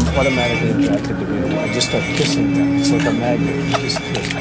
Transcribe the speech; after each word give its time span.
I'm 0.00 0.16
automatically 0.16 0.84
attracted 0.84 1.18
to 1.18 1.24
people. 1.26 1.58
I 1.58 1.72
just 1.72 1.88
start 1.88 2.02
kissing 2.16 2.54
them. 2.54 2.78
It's 2.78 2.90
like 2.90 3.06
a 3.06 3.12
magnet. 3.12 3.80
Just 3.80 3.98
kiss. 3.98 4.32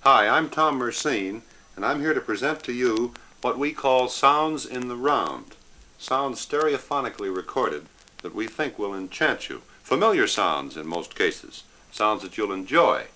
Hi, 0.00 0.26
I'm 0.26 0.50
Tom 0.50 0.80
Mersine, 0.80 1.42
and 1.76 1.84
I'm 1.84 2.00
here 2.00 2.14
to 2.14 2.20
present 2.20 2.64
to 2.64 2.72
you 2.72 3.14
what 3.40 3.58
we 3.58 3.72
call 3.72 4.08
Sounds 4.08 4.66
in 4.66 4.88
the 4.88 4.96
Round. 4.96 5.54
Sounds 5.96 6.44
stereophonically 6.44 7.34
recorded 7.34 7.86
that 8.22 8.34
we 8.34 8.46
think 8.46 8.78
will 8.78 8.94
enchant 8.94 9.48
you. 9.48 9.62
Familiar 9.82 10.26
sounds 10.26 10.76
in 10.76 10.86
most 10.86 11.14
cases, 11.14 11.62
sounds 11.92 12.22
that 12.22 12.36
you'll 12.36 12.52
enjoy. 12.52 13.06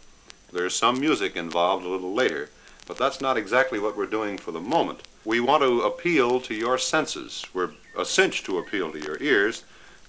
There's 0.52 0.77
some 0.77 1.01
music 1.01 1.34
involved 1.34 1.87
a 1.87 1.88
little 1.88 2.12
later, 2.12 2.51
but 2.87 2.98
that's 2.98 3.23
not 3.23 3.38
exactly 3.38 3.79
what 3.79 3.97
we're 3.97 4.06
doing 4.06 4.37
for 4.37 4.52
the 4.52 4.60
moment. 4.60 5.01
We 5.24 5.41
want 5.41 5.62
to 5.62 5.80
appeal 5.80 6.41
to 6.41 6.55
your 6.55 6.77
senses. 6.77 7.47
We're 7.55 7.70
a 7.97 8.05
cinch 8.05 8.45
to 8.45 8.59
appeal 8.59 8.93
to 8.93 9.01
your 9.01 9.16
ears, 9.23 9.65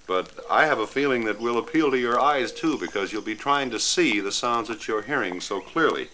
but 0.05 0.37
I 0.49 0.65
have 0.65 0.79
a 0.79 0.87
feeling 0.87 1.23
that 1.25 1.39
we'll 1.39 1.57
appeal 1.57 1.91
to 1.91 1.97
your 1.97 2.19
eyes 2.19 2.51
too 2.51 2.77
because 2.77 3.13
you'll 3.13 3.21
be 3.21 3.35
trying 3.35 3.69
to 3.71 3.79
see 3.79 4.19
the 4.19 4.33
sounds 4.33 4.67
that 4.67 4.85
you're 4.85 5.03
hearing 5.03 5.39
so 5.39 5.61
clearly. 5.61 6.09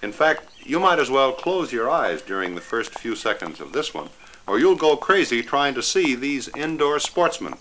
In 0.00 0.12
fact, 0.12 0.48
you 0.62 0.78
might 0.78 1.00
as 1.00 1.10
well 1.10 1.32
close 1.32 1.72
your 1.72 1.90
eyes 1.90 2.22
during 2.22 2.54
the 2.54 2.60
first 2.60 2.96
few 2.98 3.16
seconds 3.16 3.60
of 3.60 3.72
this 3.72 3.92
one, 3.92 4.10
or 4.46 4.60
you'll 4.60 4.76
go 4.76 4.96
crazy 4.96 5.42
trying 5.42 5.74
to 5.74 5.82
see 5.82 6.14
these 6.14 6.48
indoor 6.56 7.00
sportsmen. 7.00 7.54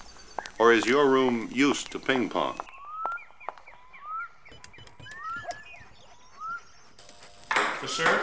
Or 0.60 0.71
is 0.71 0.85
your 0.85 1.10
room 1.10 1.49
used 1.52 1.91
to 1.91 1.99
ping 1.99 2.30
pong? 2.30 2.60
For 7.80 7.88
sure? 7.88 8.20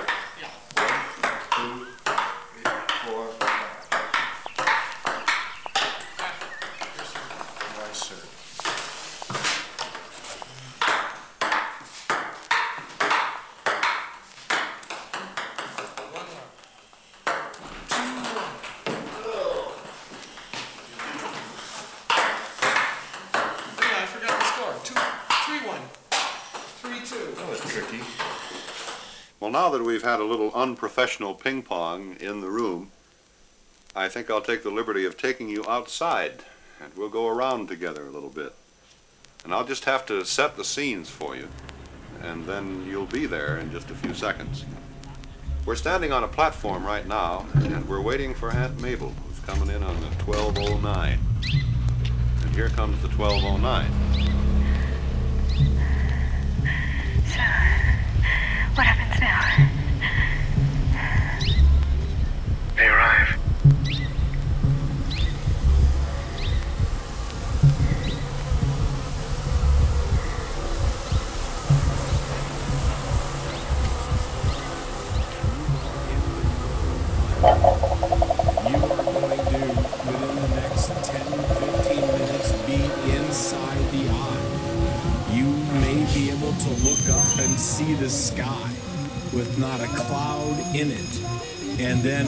Two, 1.57 1.87
three, 2.05 2.73
four, 3.05 3.27
Nice, 7.79 8.03
sir. 8.07 8.17
Yeah, 22.65 24.03
I 24.03 24.07
forgot 24.07 24.39
the 24.39 24.45
score. 24.45 24.75
Two, 24.85 24.95
three, 25.47 25.63
one. 25.69 25.81
Three, 26.81 27.01
two. 27.07 27.35
That 27.35 27.49
was 27.49 27.61
tricky. 27.61 28.01
Well, 29.41 29.51
now 29.51 29.62
that 29.73 29.83
we've 29.83 30.03
had 30.03 30.21
a 30.21 30.25
little 30.25 30.53
unprofessional 30.55 31.35
ping 31.35 31.63
pong 31.63 32.17
in 32.21 32.41
the 32.41 32.51
room, 32.51 32.91
I 33.97 34.09
think 34.09 34.31
I'll 34.31 34.41
take 34.41 34.63
the 34.63 34.71
liberty 34.71 35.05
of 35.05 35.17
taking 35.17 35.49
you 35.49 35.65
outside 35.67 36.45
and 36.83 36.93
we'll 36.95 37.09
go 37.09 37.27
around 37.29 37.69
together 37.69 38.07
a 38.07 38.11
little 38.11 38.29
bit. 38.29 38.55
And 39.45 39.53
I'll 39.53 39.65
just 39.65 39.85
have 39.87 40.07
to 40.07 40.25
set 40.25 40.57
the 40.57 40.65
scenes 40.65 41.11
for 41.11 41.37
you, 41.37 41.49
and 42.23 42.45
then 42.47 42.87
you'll 42.87 43.07
be 43.07 43.27
there 43.27 43.59
in 43.59 43.73
just 43.73 43.91
a 43.91 43.95
few 43.95 44.15
seconds. 44.15 44.65
We're 45.65 45.77
standing 45.77 46.13
on 46.13 46.25
a 46.25 46.29
platform 46.29 46.85
right 46.85 47.07
now, 47.07 47.47
and 47.55 47.89
we're 47.89 48.01
waiting 48.01 48.35
for 48.35 48.51
Aunt 48.51 48.81
Mabel, 48.81 49.13
who's 49.27 49.39
coming 49.41 49.75
in 49.75 49.83
on 49.83 50.01
the 50.01 50.09
1209. 50.25 51.19
And 52.43 52.55
here 52.55 52.69
comes 52.69 53.01
the 53.03 53.09
1209. 53.09 54.13
What 58.75 58.87
happens 58.87 59.21
now? 59.21 59.39
They 62.77 62.87
arrive. 62.89 63.42
Sky 88.13 88.69
with 89.33 89.59
not 89.59 89.81
a 89.81 89.87
cloud 89.87 90.59
in 90.77 90.91
it, 90.91 91.13
and 91.81 92.03
then 92.03 92.27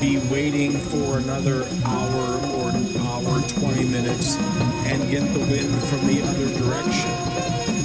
be 0.00 0.18
waiting 0.30 0.72
for 0.72 1.18
another 1.18 1.64
hour 1.86 2.26
or 2.58 2.72
hour, 3.06 3.40
20 3.40 3.84
minutes, 3.90 4.36
and 4.86 5.08
get 5.10 5.22
the 5.32 5.38
wind 5.38 5.70
from 5.86 6.06
the 6.08 6.20
other 6.22 6.48
direction. 6.58 7.10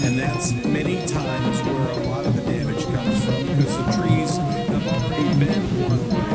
And 0.05 0.17
that's 0.17 0.53
many 0.65 0.97
times 1.05 1.61
where 1.61 1.91
a 1.91 2.09
lot 2.09 2.25
of 2.25 2.35
the 2.35 2.41
damage 2.51 2.83
comes 2.85 3.25
from 3.25 3.45
because 3.45 3.77
the 3.77 3.91
trees 4.01 4.37
have 4.37 4.87
already 4.87 5.45
been 5.45 5.63
one 5.87 6.09
way, 6.09 6.34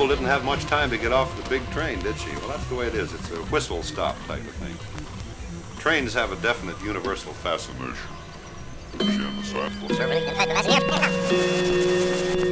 Mabel 0.00 0.16
didn't 0.16 0.30
have 0.30 0.46
much 0.46 0.64
time 0.64 0.88
to 0.88 0.96
get 0.96 1.12
off 1.12 1.36
the 1.36 1.46
big 1.50 1.60
train, 1.72 1.98
did 1.98 2.16
she? 2.16 2.30
Well, 2.36 2.48
that's 2.48 2.64
the 2.68 2.74
way 2.74 2.86
it 2.86 2.94
is. 2.94 3.12
It's 3.12 3.30
a 3.32 3.36
whistle 3.52 3.82
stop 3.82 4.16
type 4.26 4.40
of 4.40 4.54
thing. 4.54 4.74
Trains 5.78 6.14
have 6.14 6.32
a 6.32 6.36
definite 6.36 6.80
universal 6.82 7.34
fascination. 7.34 7.98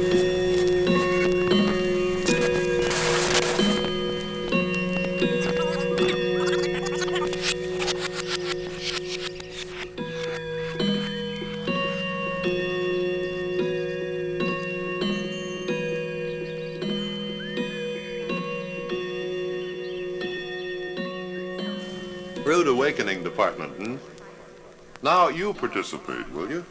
participate, 25.59 26.31
will 26.31 26.49
you? 26.49 26.65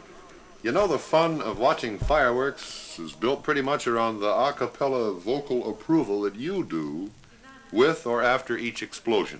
You 0.61 0.73
know 0.73 0.87
the 0.87 0.99
fun 0.99 1.41
of 1.41 1.57
watching 1.57 1.97
fireworks 1.97 2.99
is 2.99 3.13
built 3.13 3.43
pretty 3.43 3.61
much 3.61 3.87
around 3.87 4.19
the 4.19 4.27
a 4.27 4.51
cappella 4.51 5.13
vocal 5.13 5.69
approval 5.69 6.21
that 6.23 6.35
you 6.35 6.65
do 6.65 7.11
with 7.71 8.05
or 8.05 8.21
after 8.21 8.57
each 8.57 8.83
explosion. 8.83 9.39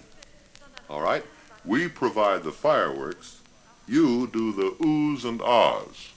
All 0.89 1.01
right? 1.01 1.25
We 1.65 1.89
provide 1.89 2.43
the 2.43 2.51
fireworks. 2.51 3.41
You 3.87 4.27
do 4.27 4.53
the 4.53 4.75
oohs 4.83 5.25
and 5.25 5.41
ahs. 5.41 6.13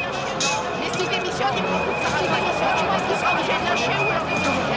Mais 0.80 0.90
s'il 0.98 1.10
démissionne, 1.10 1.56
il 1.56 1.64
prend 1.64 1.80
toute 1.80 2.00
sa 2.04 2.10
responsabilité. 2.18 2.68
Je 2.78 2.86
pense 2.86 3.04
qu'il 3.08 3.18
sera 3.18 3.32
obligé 3.32 3.54
de 3.54 3.66
lâcher 3.70 3.96
ou 3.96 4.08
alors 4.12 4.26
démissionner. 4.28 4.70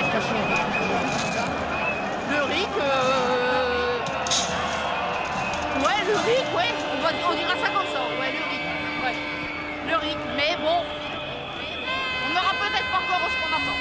Le 2.30 2.40
RIC, 2.44 2.74
euh... 2.78 3.98
ouais, 5.82 6.00
le 6.06 6.16
RIC, 6.16 6.46
ouais, 6.56 6.70
on, 6.92 6.98
va, 7.02 7.08
on 7.30 7.34
dira 7.34 7.54
ça 7.62 7.68
comme 7.74 7.88
ça, 7.92 8.00
ouais, 8.20 8.32
le 8.32 8.42
RIC, 8.50 8.64
ouais. 9.04 9.16
Le 9.88 9.96
RIC, 9.96 10.18
mais 10.36 10.56
bon, 10.62 10.78
on 12.24 12.30
n'aura 12.32 12.54
peut-être 12.62 12.88
pas 12.90 13.00
encore 13.02 13.28
ce 13.30 13.36
qu'on 13.42 13.52
attend. 13.54 13.78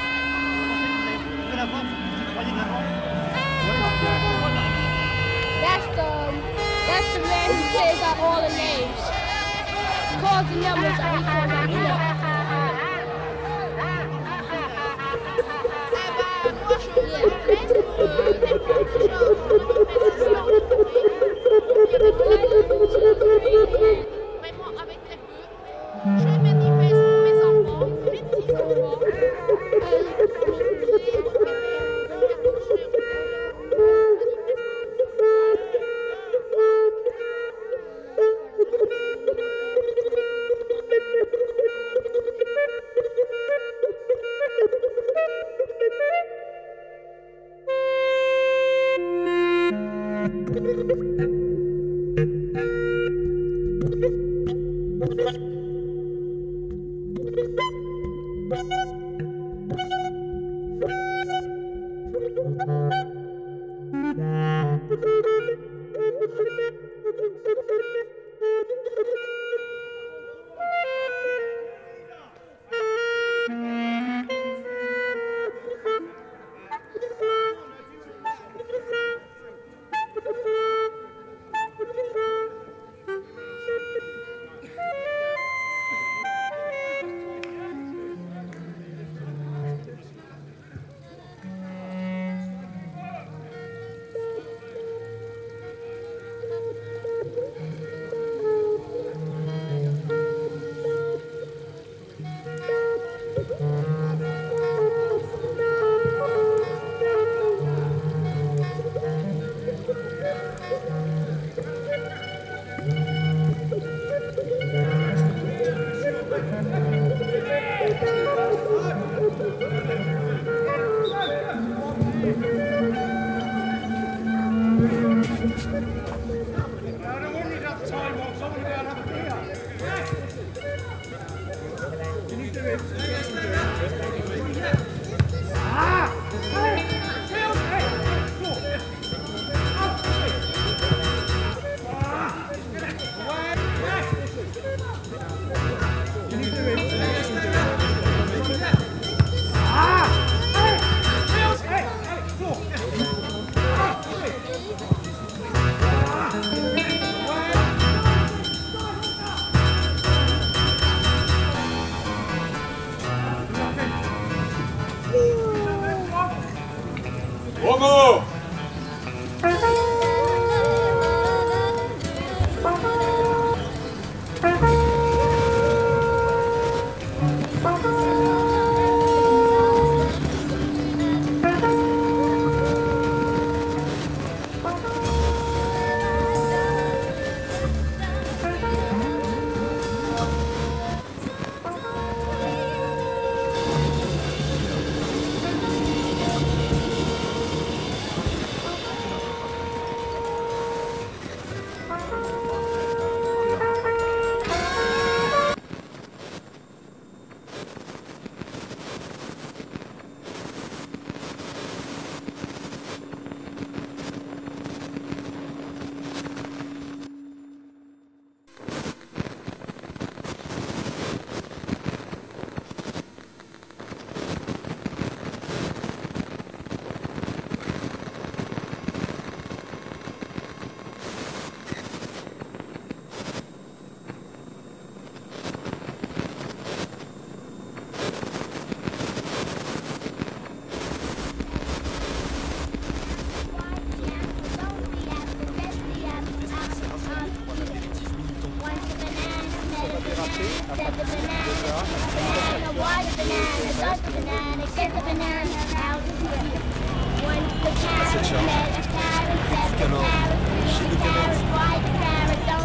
That's 5.64 5.88
the 5.96 6.10
that's 6.88 7.10
the 7.14 7.20
man 7.22 7.50
who 7.56 7.64
plays 7.72 8.02
out 8.04 8.18
all 8.20 8.42
the 8.42 8.50
names. 8.54 8.93
Calls 10.34 10.50
the 10.50 10.56
numbers 10.56 11.00
out 11.00 11.24
the 18.94 19.03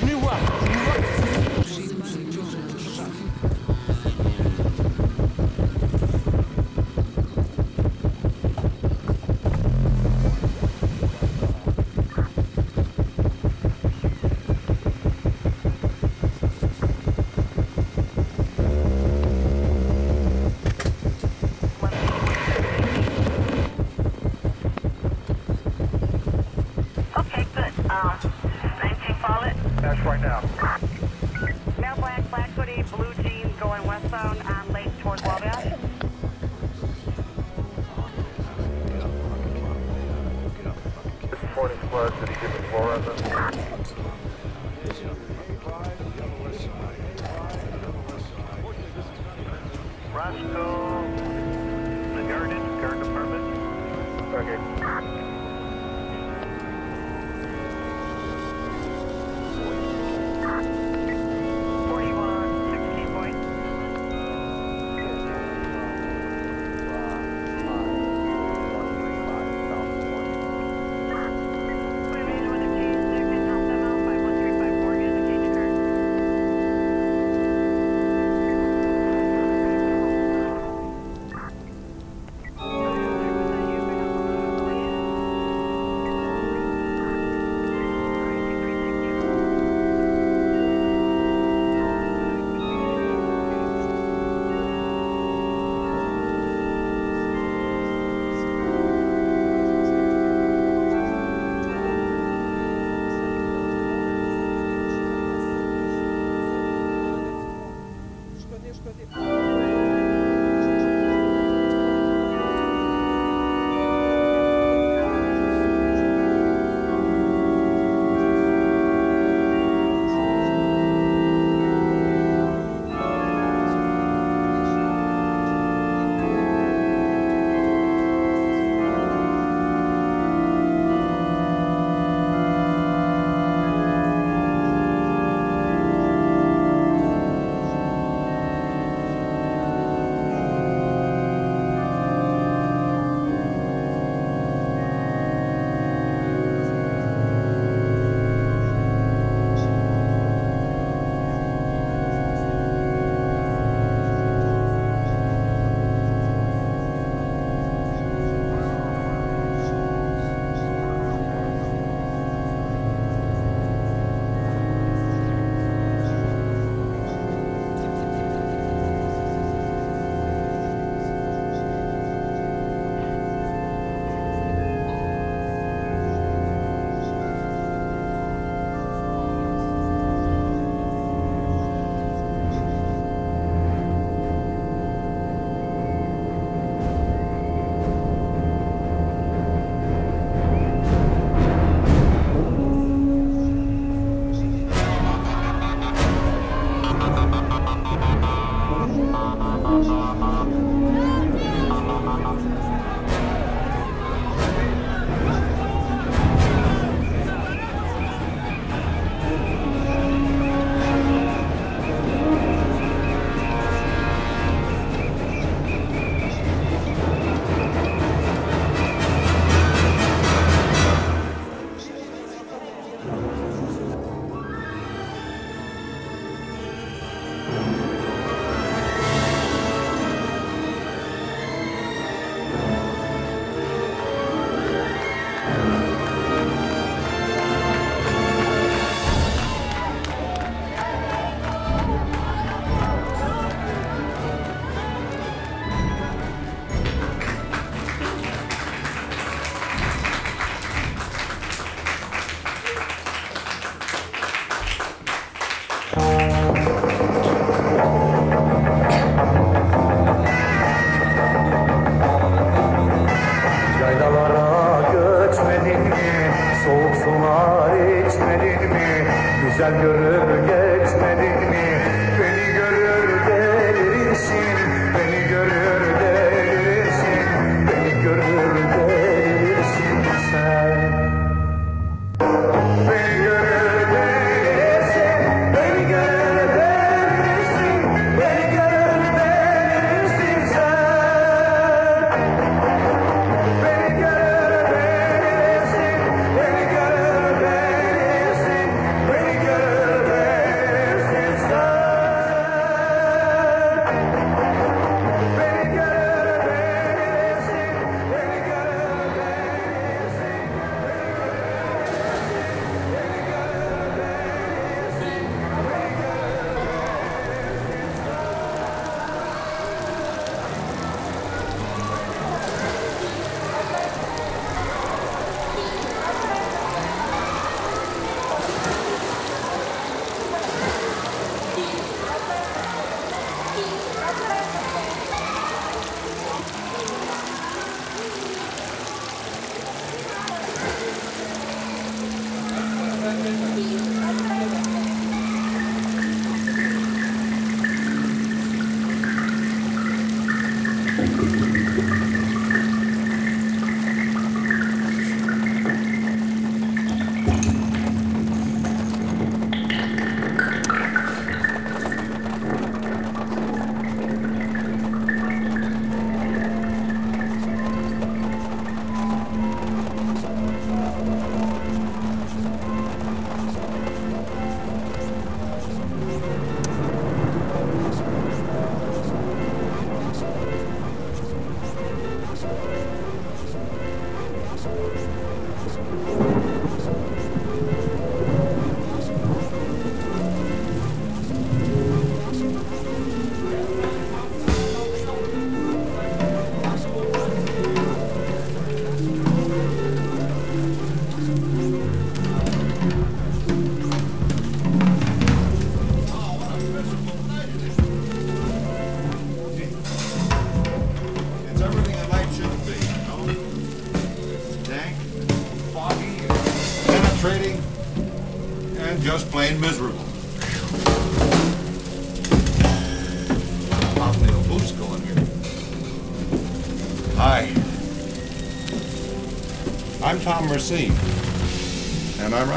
We 0.00 0.14
me. 0.14 0.31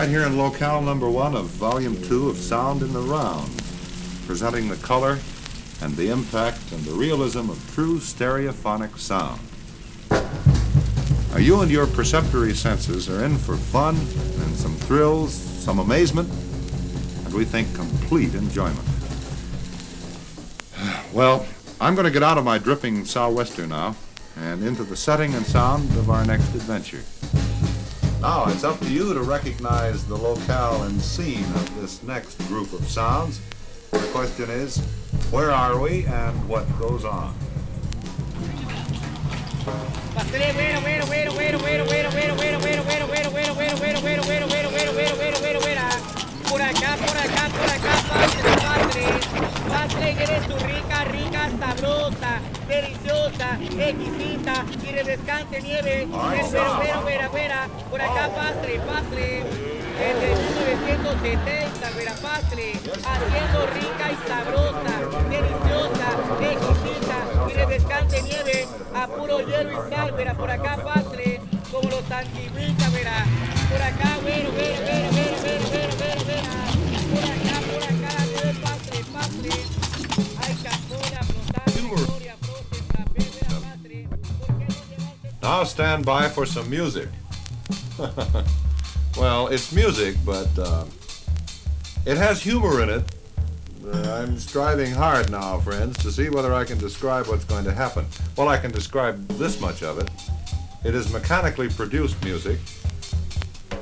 Right 0.06 0.12
here 0.12 0.28
in 0.28 0.38
locale 0.38 0.84
number 0.84 1.10
one 1.10 1.36
of 1.36 1.46
volume 1.46 2.00
two 2.04 2.30
of 2.30 2.38
Sound 2.38 2.84
in 2.84 2.94
the 2.94 3.02
Round, 3.02 3.50
presenting 4.28 4.70
the 4.70 4.76
color 4.76 5.18
and 5.82 5.96
the 5.96 6.12
impact 6.12 6.72
and 6.74 6.84
the 6.84 6.92
realism 6.92 7.50
of 7.50 7.58
true 7.74 7.98
stereophonic 7.98 9.00
sound. 9.00 9.42
Now, 11.32 11.40
you 11.40 11.60
and 11.62 11.72
your 11.72 11.88
perceptory 11.88 12.54
senses 12.54 13.10
are 13.10 13.26
in 13.26 13.36
for 13.36 13.58
fun 13.58 13.96
and 13.96 14.56
some 14.56 14.76
thrills, 14.76 15.34
some 15.34 15.80
amazement, 15.80 16.30
and 17.26 17.34
we 17.34 17.44
think 17.44 17.74
complete 17.74 18.36
enjoyment. 18.36 18.88
Well, 21.14 21.48
I'm 21.82 21.96
going 21.96 22.06
to 22.06 22.12
get 22.12 22.22
out 22.22 22.38
of 22.38 22.44
my 22.44 22.60
dripping 22.60 23.06
sou'wester 23.06 23.66
now 23.66 23.96
and 24.38 24.64
into 24.64 24.84
the 24.84 24.96
setting 24.96 25.34
and 25.34 25.44
sound 25.44 25.90
of 25.98 26.12
our 26.12 26.24
next 26.24 26.54
adventure. 26.54 27.02
Now, 28.22 28.46
it's 28.48 28.64
up 28.64 28.80
to 28.80 28.90
you 28.90 29.14
to 29.14 29.22
recognize 29.22 30.06
the 30.06 30.16
locale 30.16 30.84
and 30.84 31.00
scene 31.02 31.44
of 31.44 31.82
this 31.82 32.02
next 32.04 32.38
group 32.48 32.74
of 32.74 32.88
sounds. 32.88 33.40
The 33.92 34.00
question 34.12 34.50
is, 34.50 34.78
where 35.32 35.52
are 35.52 35.80
we 35.80 36.06
and 36.06 36.48
what 36.48 36.66
goes 36.80 37.06
on? 37.06 37.36
Por 46.48 46.62
acá, 46.62 46.96
por 46.96 47.18
acá, 47.18 47.50
por 47.50 47.66
acá, 47.66 47.94
pastre, 48.08 48.56
pastre. 48.62 49.15
Pastre, 49.76 50.16
que 50.16 50.24
eres 50.24 50.48
tu 50.48 50.56
rica, 50.56 51.04
rica, 51.12 51.50
sabrosa, 51.60 52.40
deliciosa, 52.66 53.60
exquisita 53.60 54.64
y 54.82 54.92
refrescante 54.94 55.62
nieve. 55.62 56.08
Pero, 56.10 56.80
pero, 56.80 57.04
pero, 57.06 57.30
pero, 57.34 57.56
por 57.92 58.02
acá, 58.02 58.30
pastre, 58.34 58.80
pastre. 58.80 59.44
Desde 60.00 60.30
1970, 60.72 61.90
vera 61.98 62.14
pastre, 62.22 62.72
haciendo 63.04 63.68
rica 63.76 64.12
y 64.12 64.18
sabrosa, 64.30 64.96
deliciosa, 65.30 66.08
exquisita 66.40 67.18
y 67.50 67.54
refrescante 67.54 68.22
nieve 68.22 68.68
a 68.96 69.08
puro 69.08 69.40
hielo 69.42 69.72
y 69.72 69.94
sal, 69.94 70.14
vera, 70.14 70.36
por 70.36 70.52
acá, 70.52 70.78
pastre, 70.86 71.42
como 71.70 71.90
los 71.90 72.10
antiguitas, 72.10 72.94
verá. 72.94 73.26
Por 73.70 73.82
acá, 73.82 74.20
bueno, 74.24 74.52
bueno, 74.52 74.80
bueno, 74.86 75.12
bueno, 75.12 75.36
bueno, 75.42 75.96
bueno, 76.00 76.26
bueno, 76.26 76.75
Now 85.46 85.64
stand 85.64 86.06
by 86.06 86.28
for 86.28 86.46
some 86.46 86.70
music. 86.70 87.08
well, 89.18 89.48
it's 89.48 89.72
music, 89.72 90.18
but 90.26 90.50
uh, 90.58 90.86
it 92.06 92.18
has 92.18 92.42
humor 92.42 92.82
in 92.82 92.90
it. 92.90 93.16
Uh, 93.86 94.20
I'm 94.20 94.40
striving 94.40 94.92
hard 94.92 95.30
now, 95.30 95.60
friends, 95.60 95.98
to 96.00 96.12
see 96.12 96.30
whether 96.30 96.52
I 96.54 96.66
can 96.66 96.80
describe 96.80 97.28
what's 97.28 97.46
going 97.46 97.64
to 97.66 97.72
happen. 97.72 98.08
Well, 98.36 98.50
I 98.50 98.58
can 98.58 98.72
describe 98.72 99.28
this 99.38 99.62
much 99.62 99.84
of 99.84 100.00
it. 100.00 100.10
It 100.84 100.96
is 100.96 101.14
mechanically 101.14 101.70
produced 101.70 102.22
music 102.24 102.60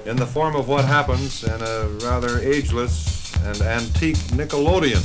in 0.05 0.17
the 0.17 0.27
form 0.27 0.57
of 0.57 0.67
what 0.67 0.83
happens 0.83 1.45
in 1.45 1.61
a 1.61 1.87
rather 2.03 2.39
ageless 2.39 3.22
and 3.45 3.61
antique 3.61 4.15
Nickelodeon. 4.37 5.03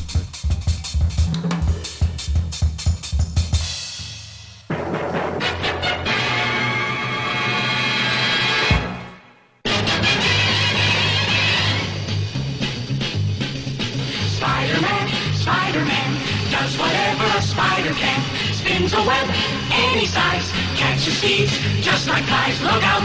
Spider-Man, 14.37 15.09
Spider-Man, 15.35 16.11
does 16.51 16.79
whatever 16.79 17.25
a 17.37 17.43
spider 17.43 17.93
can. 17.95 18.23
Spins 18.55 18.93
a 18.93 19.03
web 19.03 19.29
any 19.73 20.07
size, 20.07 20.53
catches 20.77 21.21
thieves 21.21 21.59
just 21.83 22.07
like 22.07 22.25
flies. 22.25 22.63
Look 22.63 22.85
out, 22.85 23.03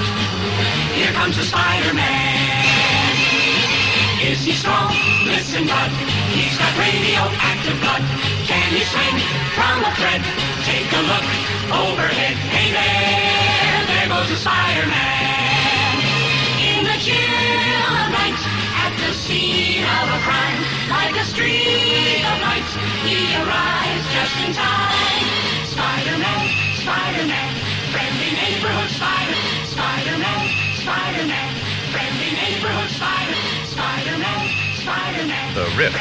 here 0.93 1.12
comes 1.13 1.38
the 1.38 1.43
Spider-Man. 1.43 2.54
Is 4.22 4.46
he 4.46 4.54
strong? 4.54 4.92
Listen, 5.54 5.70
bud, 5.70 5.92
he's 6.34 6.58
got 6.58 6.74
radioactive 6.82 7.78
blood. 7.78 8.02
Can 8.50 8.74
he 8.74 8.82
swing 8.89 9.22
from 9.54 9.86
a 9.86 9.94
thread? 10.02 10.26
Take 10.66 10.89
a 10.89 11.02
look 11.06 11.22
overhead. 11.70 12.34
Hey 12.50 12.74
there, 12.74 13.86
there 13.86 14.10
goes 14.10 14.34
the 14.34 14.39
Spider-Man. 14.42 15.94
In 16.58 16.89
the 16.89 16.98
chill 16.98 17.94
of 18.02 18.10
night, 18.10 18.42
at 18.82 18.98
the 18.98 19.13
scene 19.13 19.86
of 19.86 20.06
a 20.10 20.20
crime, 20.26 20.58
like 20.89 21.22
a 21.22 21.26
streak 21.30 22.26
of 22.26 22.38
light, 22.42 22.66
he 23.06 23.38
arrives 23.38 24.06
just 24.10 24.34
in 24.42 24.58
time. 24.58 25.22
Spider-Man, 25.70 26.50
Spider-Man, 26.82 27.54
friendly 27.94 28.32
neighborhood 28.42 28.89
spider. 28.89 29.38
Spider-Man, 29.70 30.50
Spider-Man, 30.82 31.52
friendly 31.94 32.42
neighborhood 32.42 32.89
spider. 32.89 33.38
Spider-Man, 33.70 34.62
the 34.86 35.74
riff. 35.78 35.93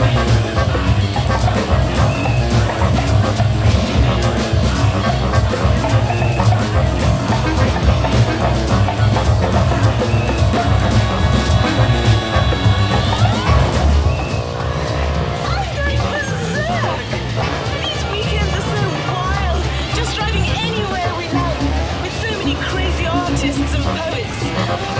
Spider-Man. 0.00 0.39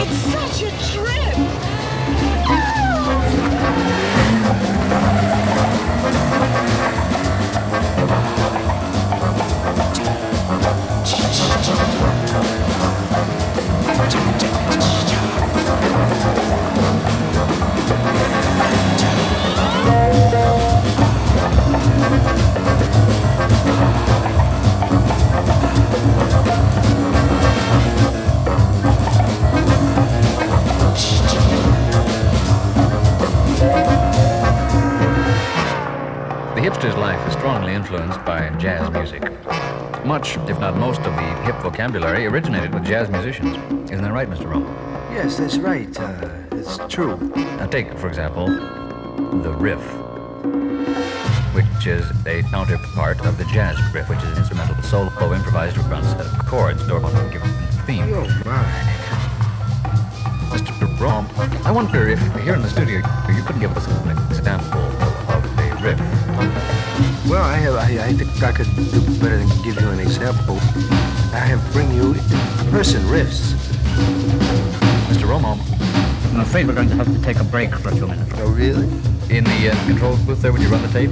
Thank 0.03 0.41
The 36.61 36.67
hipster's 36.67 36.97
life 36.97 37.27
is 37.27 37.33
strongly 37.33 37.73
influenced 37.73 38.23
by 38.27 38.51
jazz 38.59 38.91
music. 38.91 39.23
Much, 40.05 40.37
if 40.37 40.61
not 40.61 40.77
most, 40.77 41.01
of 41.01 41.17
the 41.17 41.23
hip 41.45 41.57
vocabulary 41.63 42.27
originated 42.27 42.75
with 42.75 42.85
jazz 42.85 43.09
musicians. 43.09 43.57
Isn't 43.91 44.03
that 44.03 44.13
right, 44.13 44.29
Mr. 44.29 44.45
Romo? 44.45 44.69
Yes, 45.11 45.39
that's 45.39 45.57
right. 45.57 45.89
Uh, 45.99 46.29
it's 46.53 46.77
true. 46.93 47.17
Now 47.35 47.67
take, 47.67 47.97
for 47.97 48.09
example, 48.09 48.45
the 49.41 49.55
riff, 49.55 49.81
which 51.55 51.87
is 51.87 52.05
a 52.27 52.43
counterpart 52.51 53.25
of 53.25 53.39
the 53.39 53.45
jazz 53.45 53.79
riff, 53.95 54.11
which 54.11 54.19
is 54.19 54.33
an 54.33 54.37
instrumental 54.41 54.83
solo 54.83 55.33
improvised 55.33 55.79
around 55.79 56.05
a 56.05 56.11
set 56.11 56.21
of 56.21 56.47
chords 56.47 56.87
or 56.91 57.03
on 57.03 57.17
a 57.17 57.33
given 57.33 57.51
theme. 57.87 58.13
Oh, 58.13 58.43
my. 58.45 59.01
Mr. 60.55 61.01
Rom, 61.01 61.27
I 61.65 61.71
wonder 61.71 62.07
if 62.07 62.21
here 62.43 62.53
in 62.53 62.61
the 62.61 62.69
studio 62.69 62.99
you 63.35 63.43
couldn't 63.45 63.61
give 63.61 63.75
us 63.75 63.87
an 63.87 64.11
example 64.29 64.81
of 65.33 65.59
a 65.59 65.83
riff. 65.83 66.50
Well, 67.31 67.45
I 67.45 67.59
have. 67.59 67.77
I, 67.77 68.09
I 68.09 68.13
think 68.13 68.43
I 68.43 68.51
could 68.51 68.67
do 68.75 69.01
better 69.21 69.37
than 69.37 69.47
give 69.63 69.81
you 69.81 69.89
an 69.89 70.01
example. 70.01 70.57
I 71.33 71.39
have 71.39 71.63
bring 71.73 71.95
you 71.95 72.15
person 72.73 73.03
riffs. 73.03 73.55
Mr. 75.07 75.29
Romo. 75.29 75.57
I'm 76.35 76.41
afraid 76.41 76.67
we're 76.67 76.75
going 76.75 76.89
to 76.89 76.97
have 76.97 77.07
to 77.07 77.23
take 77.23 77.39
a 77.39 77.45
break 77.45 77.73
for 77.73 77.91
a 77.91 77.93
few 77.95 78.09
minutes. 78.09 78.33
Oh, 78.35 78.51
really? 78.51 78.83
In 79.31 79.45
the 79.45 79.71
uh, 79.71 79.87
control 79.87 80.17
booth 80.27 80.43
there, 80.43 80.51
would 80.51 80.61
you 80.61 80.69
run 80.71 80.83
the 80.83 80.89
tape? 80.89 81.11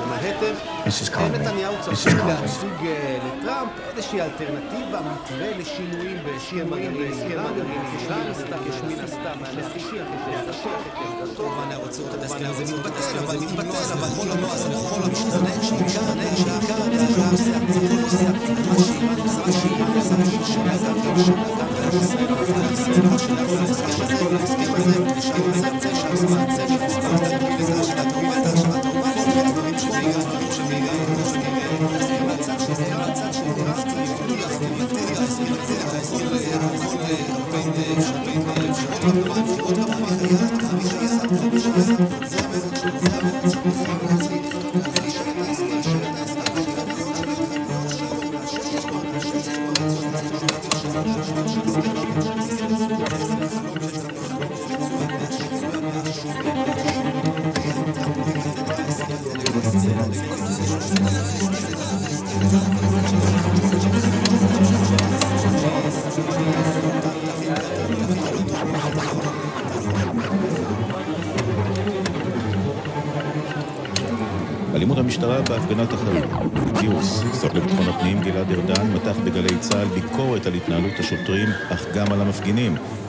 במנהטן. 0.00 0.54
Mrs. 0.86 1.10
Conway. 1.14 1.38
נתניהו 1.38 1.74
Mrs. 1.74 1.84
צריך 1.84 2.14
Conway. 2.14 2.56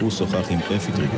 הוא 0.01 0.11
שוחח 0.11 0.49
עם 0.49 0.59
אפי 0.75 0.91
טריגר. 0.91 1.17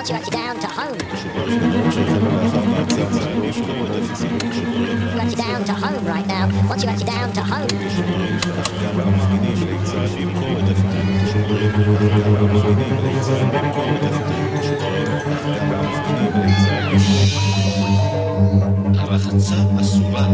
What 0.00 0.08
you 0.08 0.14
got 0.14 0.24
you 0.24 0.30
down 0.30 0.58
to 0.60 0.66
home? 0.66 0.96
Got 5.16 5.30
you 5.30 5.36
down 5.36 5.64
to 5.64 5.72
home 5.74 6.04
right 6.06 6.26
now. 6.26 6.48
What 6.68 6.80
you 6.80 6.86
got 6.86 7.00
you 7.00 7.06
down 7.06 7.32
to 7.32 7.42
home? 7.42 7.70
הרחצה 18.98 19.54
אסורה. 19.80 20.26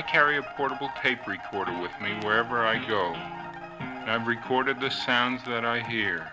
I 0.00 0.02
carry 0.02 0.38
a 0.38 0.42
portable 0.42 0.88
tape 1.02 1.26
recorder 1.26 1.78
with 1.78 1.90
me 2.00 2.14
wherever 2.22 2.64
I 2.66 2.78
go, 2.88 3.12
and 3.80 4.10
I've 4.10 4.26
recorded 4.26 4.80
the 4.80 4.88
sounds 4.88 5.44
that 5.44 5.66
I 5.66 5.80
hear. 5.80 6.26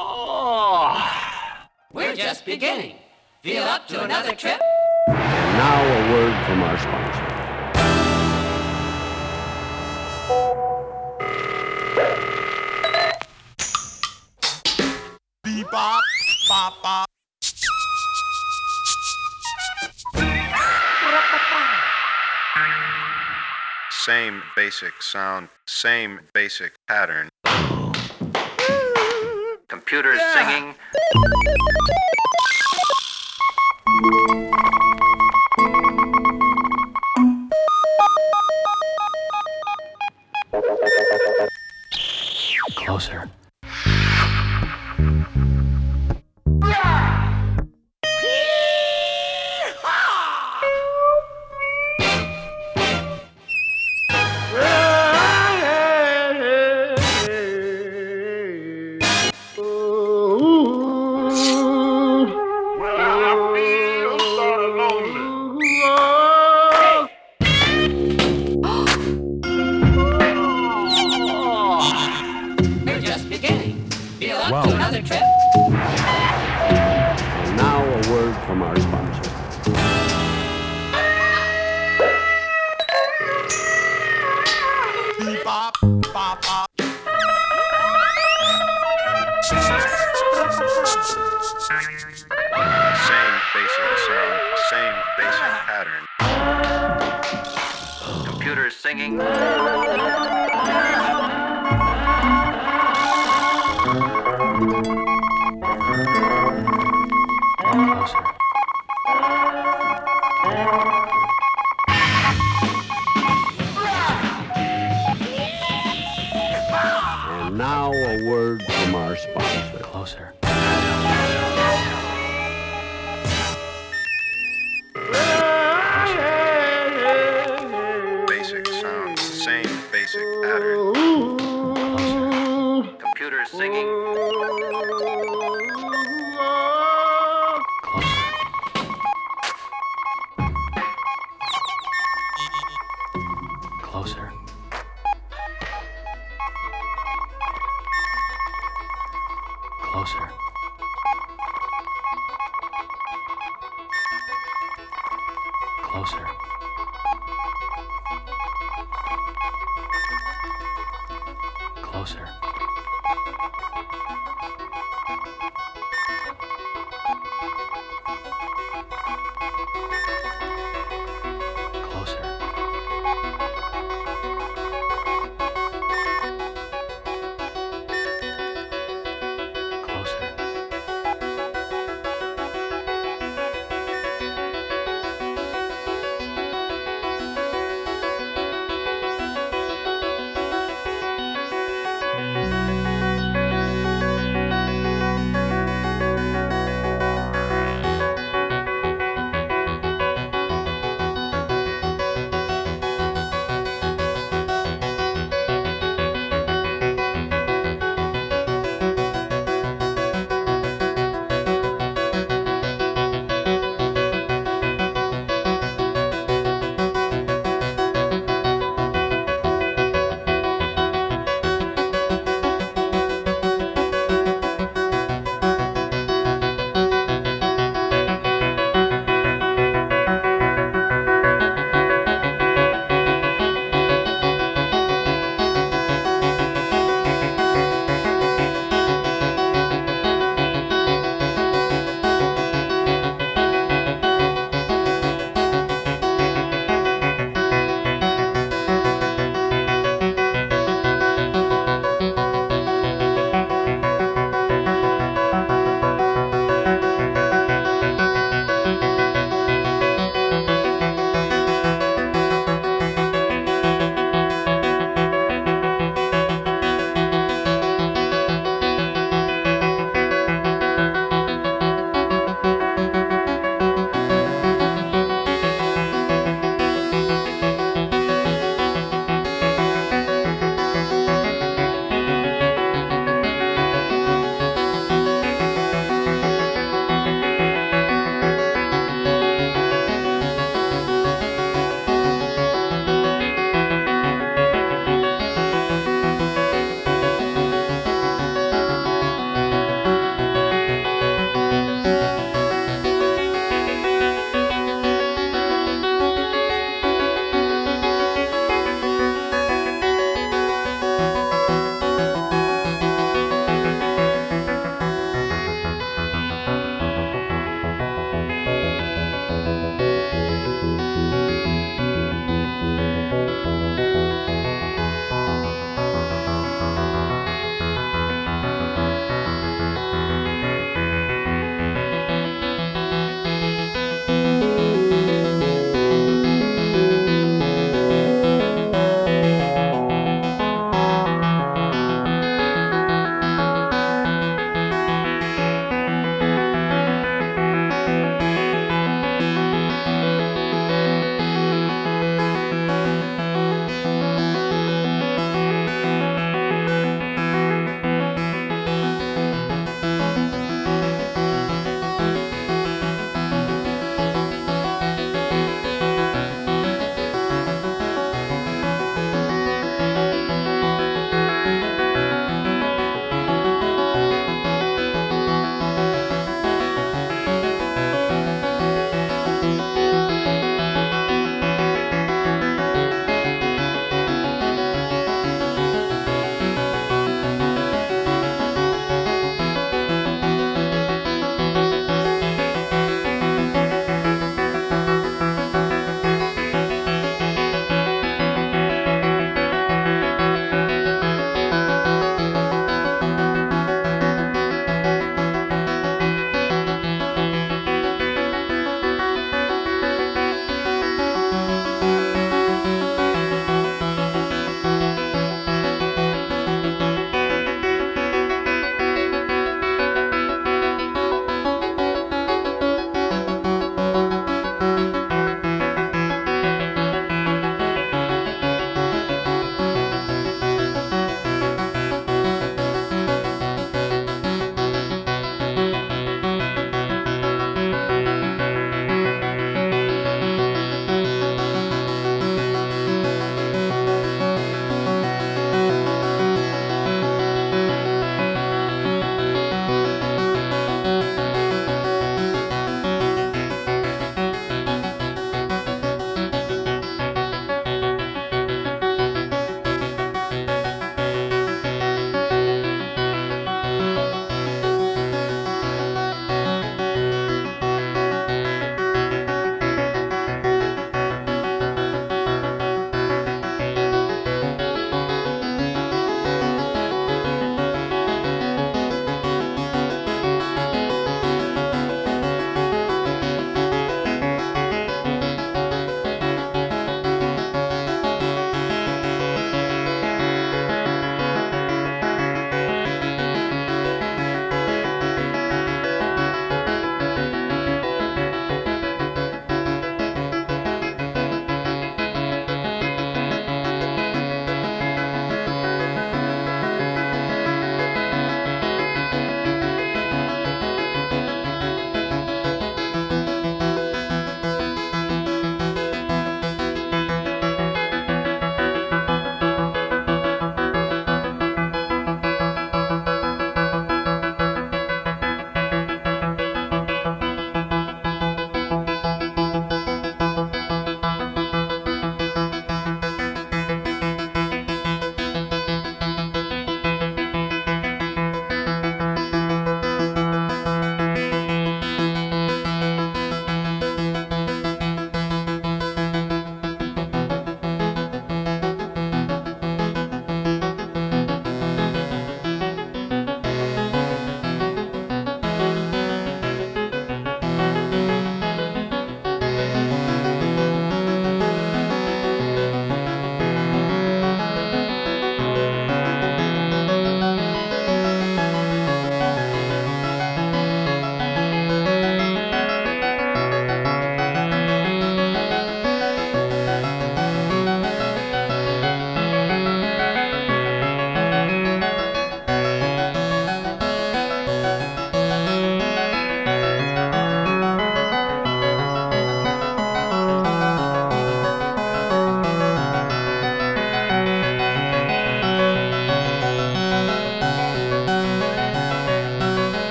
We're 1.93 2.14
just 2.14 2.45
beginning. 2.45 2.95
Feel 3.43 3.64
up 3.64 3.89
to 3.89 4.05
another 4.05 4.36
trip? 4.36 4.61
And 5.09 5.59
now 5.59 5.82
a 5.82 6.12
word 6.12 6.47
from 6.47 6.62
our 6.62 6.78
sponsor. 6.78 7.28
Same 24.09 24.43
basic 24.57 25.03
sound, 25.03 25.51
same 25.67 26.21
basic 26.33 26.73
pattern. 26.89 27.29
Computers 29.69 30.19
singing. 30.33 30.75
Closer. 42.77 43.28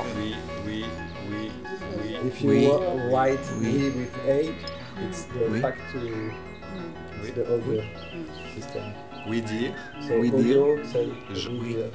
Non, 0.00 0.06
we, 0.16 0.34
we, 0.64 0.84
we, 1.28 1.50
we. 2.00 2.28
If 2.28 2.40
you 2.42 2.48
we, 2.50 2.68
wa- 2.68 2.80
write 3.12 3.38
we. 3.60 3.66
we 3.68 3.90
with 3.90 4.16
A, 4.26 4.54
it's 5.06 5.24
the 5.24 5.48
Oui. 5.50 5.60
factory, 5.60 6.32
it's 7.20 7.30
the 7.36 7.44
audio 7.52 7.82
system. 8.54 8.84
Oui 9.28 9.42
dire. 9.42 9.74
So 10.08 10.14
oui 10.18 10.30
audio, 10.32 10.76
dire. 10.76 10.86
say 10.86 11.08
Je- 11.34 11.48
we, 11.50 11.76
uh, 11.76 11.90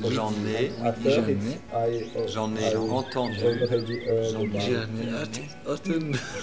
so 0.00 0.10
J'en 0.10 0.32
ai. 0.46 0.72
After 0.82 1.10
J'en 1.10 1.28
it's 1.28 1.44
ai. 1.44 1.58
I, 1.76 2.02
uh, 2.16 2.26
J'en 2.28 2.56
ai 2.56 2.72
I 2.72 2.76
entendu. 2.76 3.44
already 3.44 3.98
heard 4.06 4.32
J'en 4.32 4.40
about 4.40 4.56
ai. 4.56 4.80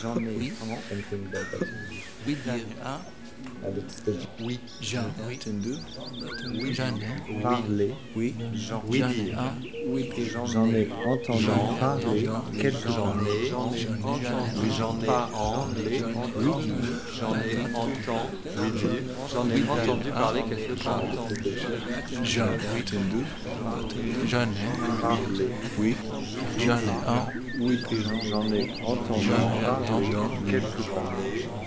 J'en 0.01 0.18
ai. 0.20 0.51
Comment 0.59 0.78
something 0.88 1.24
like 1.34 1.49
that. 1.51 1.65
Oui 2.28 2.36
dire 2.45 2.65
un. 2.86 2.99
And 3.65 3.78
it's 3.78 4.01
the 4.03 4.13
Oui. 4.43 4.59
J'en 4.82 5.09
ai 5.28 5.36
entendu. 5.36 5.74
Oui. 6.61 6.74
J'en 6.76 6.95
ai. 6.95 7.41
parler. 7.41 7.93
Oui. 8.15 8.36
J'en 8.53 8.84
Oui 8.88 8.99
j'en 8.99 9.09
dire 9.09 9.34
ai. 9.34 9.34
un. 9.34 9.53
Oui. 9.89 10.09
J'en 10.45 10.65
ai 10.67 10.89
entendu 11.05 11.45
parler 11.79 12.27
quelques 12.59 12.88
J'en 12.88 13.13
ai 13.25 13.53
entendu. 13.53 13.88
J'en 14.77 14.95
ai 15.01 15.09
entendu. 15.33 16.51
J'en 17.17 17.35
ai 17.35 17.57
entendu. 17.73 18.01
J'en 19.31 19.49
ai 19.49 19.63
entendu 19.69 20.11
parler 20.11 20.43
quelque 20.49 20.83
temps. 20.83 21.01
J'en 22.23 22.45
ai 22.45 22.79
entendu. 22.79 23.21
J'en 24.25 24.41
ai. 24.41 25.01
Parler. 25.01 25.49
Oui. 25.79 25.95
J'en 26.59 26.77
ai 26.77 26.97
un. 27.07 27.25
Oui. 27.59 27.79
J'en 28.29 28.43
ai 28.43 28.69
entendu 28.85 29.27
parler 29.29 30.07
entendu. 30.07 30.51
quelque 30.51 30.81
temps. 30.81 31.11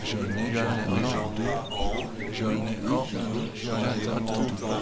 J'en 0.05 0.25
ai 0.37 2.00
j'en 2.33 2.51
ai 2.51 2.55
envie, 2.55 3.51
j'en 3.55 3.75
attends 3.75 4.45
pas. 4.63 4.79